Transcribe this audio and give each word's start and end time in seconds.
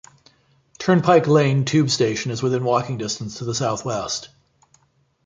Turnpike 0.79 1.27
Lane 1.27 1.63
tube 1.63 1.91
station 1.91 2.31
is 2.31 2.41
within 2.41 2.63
walking 2.63 2.97
distance 2.97 3.37
to 3.37 3.45
the 3.45 3.53
south 3.53 3.85
west. 3.85 4.29